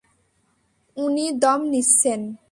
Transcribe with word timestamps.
উনি 0.97 1.25
দম 1.41 1.59
নিচ্ছেন! 1.71 2.21